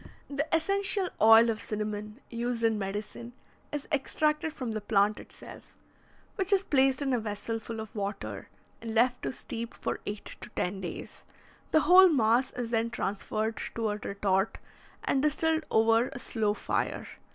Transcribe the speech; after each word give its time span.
The 0.31 0.47
essential 0.51 1.09
oil 1.21 1.51
of 1.51 1.61
cinnamon, 1.61 2.21
used 2.31 2.63
in 2.63 2.79
medicine, 2.79 3.33
is 3.71 3.87
extracted 3.91 4.51
from 4.51 4.71
the 4.71 4.81
plant 4.81 5.19
itself, 5.19 5.77
which 6.37 6.51
is 6.51 6.63
placed 6.63 7.03
in 7.03 7.13
a 7.13 7.19
vessel 7.19 7.59
full 7.59 7.79
of 7.79 7.95
water, 7.95 8.49
and 8.81 8.95
left 8.95 9.21
to 9.21 9.31
steep 9.31 9.75
for 9.75 9.99
eight 10.07 10.25
to 10.41 10.49
ten 10.55 10.81
days. 10.81 11.23
The 11.69 11.81
whole 11.81 12.09
mass 12.09 12.49
is 12.53 12.71
then 12.71 12.89
transferred 12.89 13.57
to 13.75 13.89
a 13.89 13.97
retort 13.97 14.57
and 15.03 15.21
distilled 15.21 15.65
over 15.69 16.07
a 16.11 16.17
slow 16.17 16.55
fire. 16.55 17.05